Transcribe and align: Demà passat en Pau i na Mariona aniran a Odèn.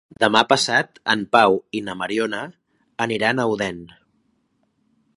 Demà 0.21 0.39
passat 0.53 0.97
en 1.15 1.25
Pau 1.37 1.59
i 1.79 1.83
na 1.89 1.97
Mariona 2.01 2.41
aniran 3.07 3.43
a 3.45 3.49
Odèn. 3.55 3.83